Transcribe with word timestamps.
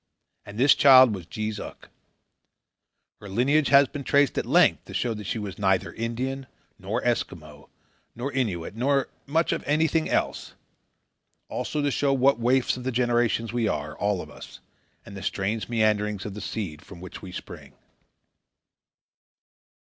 And 0.47 0.57
this 0.57 0.73
child 0.73 1.13
was 1.13 1.27
Jees 1.27 1.59
Uck. 1.59 1.89
Her 3.19 3.29
lineage 3.29 3.67
has 3.67 3.87
been 3.87 4.03
traced 4.03 4.35
at 4.35 4.47
length 4.47 4.85
to 4.85 4.95
show 4.95 5.13
that 5.13 5.25
she 5.27 5.37
was 5.37 5.59
neither 5.59 5.93
Indian, 5.93 6.47
nor 6.79 7.03
Eskimo, 7.03 7.69
nor 8.15 8.31
Innuit, 8.31 8.73
nor 8.73 9.09
much 9.27 9.51
of 9.51 9.63
anything 9.67 10.09
else; 10.09 10.55
also 11.49 11.83
to 11.83 11.91
show 11.91 12.13
what 12.13 12.39
waifs 12.39 12.77
of 12.77 12.83
the 12.83 12.91
generations 12.91 13.53
we 13.53 13.67
are, 13.67 13.95
all 13.95 14.23
of 14.23 14.31
us, 14.31 14.59
and 15.05 15.15
the 15.15 15.21
strange 15.21 15.69
meanderings 15.69 16.25
of 16.25 16.33
the 16.33 16.41
seed 16.41 16.81
from 16.81 16.99
which 16.99 17.21
we 17.21 17.31
spring. 17.31 17.73